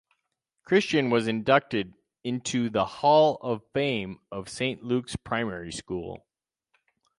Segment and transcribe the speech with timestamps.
[0.63, 1.93] Christian was inducted
[2.23, 6.25] into the Hall of Fame of St Luke’s Primary School.